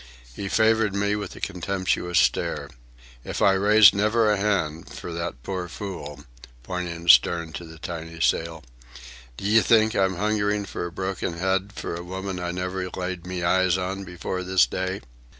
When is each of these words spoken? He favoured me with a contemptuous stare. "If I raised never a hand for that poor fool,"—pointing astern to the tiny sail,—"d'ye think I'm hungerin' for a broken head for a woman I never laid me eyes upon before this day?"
He 0.35 0.49
favoured 0.49 0.95
me 0.95 1.15
with 1.15 1.35
a 1.35 1.39
contemptuous 1.39 2.17
stare. 2.17 2.71
"If 3.23 3.39
I 3.39 3.51
raised 3.53 3.93
never 3.93 4.31
a 4.31 4.35
hand 4.37 4.89
for 4.89 5.13
that 5.13 5.43
poor 5.43 5.67
fool,"—pointing 5.67 7.05
astern 7.05 7.53
to 7.53 7.65
the 7.65 7.77
tiny 7.77 8.19
sail,—"d'ye 8.19 9.61
think 9.61 9.95
I'm 9.95 10.15
hungerin' 10.15 10.65
for 10.65 10.87
a 10.87 10.91
broken 10.91 11.33
head 11.37 11.71
for 11.75 11.93
a 11.95 12.03
woman 12.03 12.39
I 12.39 12.49
never 12.49 12.89
laid 12.89 13.27
me 13.27 13.43
eyes 13.43 13.77
upon 13.77 14.03
before 14.03 14.41
this 14.41 14.65
day?" 14.65 15.01